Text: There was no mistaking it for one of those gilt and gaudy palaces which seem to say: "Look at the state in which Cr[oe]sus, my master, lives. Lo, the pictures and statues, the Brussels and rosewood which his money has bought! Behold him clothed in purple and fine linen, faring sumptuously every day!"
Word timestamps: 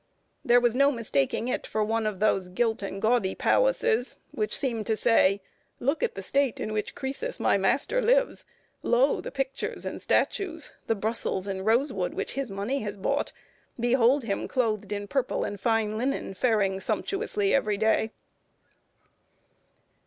There 0.43 0.59
was 0.59 0.73
no 0.73 0.91
mistaking 0.91 1.47
it 1.47 1.67
for 1.67 1.83
one 1.83 2.07
of 2.07 2.19
those 2.19 2.47
gilt 2.47 2.81
and 2.81 2.99
gaudy 2.99 3.35
palaces 3.35 4.17
which 4.31 4.57
seem 4.57 4.83
to 4.85 4.97
say: 4.97 5.43
"Look 5.79 6.01
at 6.01 6.15
the 6.15 6.23
state 6.23 6.59
in 6.59 6.73
which 6.73 6.95
Cr[oe]sus, 6.95 7.39
my 7.39 7.55
master, 7.59 8.01
lives. 8.01 8.43
Lo, 8.81 9.21
the 9.21 9.29
pictures 9.29 9.85
and 9.85 10.01
statues, 10.01 10.71
the 10.87 10.95
Brussels 10.95 11.45
and 11.45 11.63
rosewood 11.67 12.15
which 12.15 12.31
his 12.31 12.49
money 12.49 12.79
has 12.79 12.97
bought! 12.97 13.31
Behold 13.79 14.23
him 14.23 14.47
clothed 14.47 14.91
in 14.91 15.07
purple 15.07 15.43
and 15.43 15.59
fine 15.61 15.99
linen, 15.99 16.33
faring 16.33 16.79
sumptuously 16.79 17.53
every 17.53 17.77
day!" 17.77 18.09